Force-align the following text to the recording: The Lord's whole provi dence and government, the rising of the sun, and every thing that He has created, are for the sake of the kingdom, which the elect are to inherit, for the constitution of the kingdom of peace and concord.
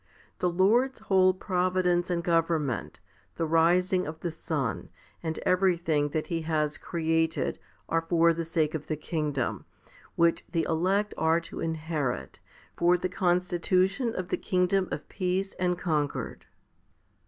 The 0.39 0.49
Lord's 0.49 0.97
whole 0.97 1.31
provi 1.31 1.83
dence 1.83 2.09
and 2.09 2.23
government, 2.23 2.99
the 3.35 3.45
rising 3.45 4.07
of 4.07 4.21
the 4.21 4.31
sun, 4.31 4.89
and 5.21 5.37
every 5.45 5.77
thing 5.77 6.09
that 6.09 6.25
He 6.25 6.41
has 6.41 6.79
created, 6.79 7.59
are 7.87 8.01
for 8.01 8.33
the 8.33 8.43
sake 8.43 8.73
of 8.73 8.87
the 8.87 8.95
kingdom, 8.95 9.63
which 10.15 10.43
the 10.49 10.65
elect 10.67 11.13
are 11.19 11.39
to 11.41 11.59
inherit, 11.59 12.39
for 12.75 12.97
the 12.97 13.09
constitution 13.09 14.15
of 14.15 14.29
the 14.29 14.37
kingdom 14.37 14.87
of 14.91 15.07
peace 15.07 15.53
and 15.59 15.77
concord. 15.77 16.47